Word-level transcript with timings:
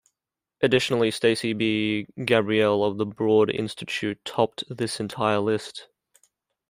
Additionally, 0.63 1.11
Stacey 1.11 1.53
B. 1.53 2.07
Gabriel 2.25 2.83
of 2.83 2.97
the 2.97 3.05
Broad 3.05 3.51
Institute 3.51 4.19
topped 4.25 4.63
this 4.67 4.99
entire 4.99 5.37
list. 5.37 5.89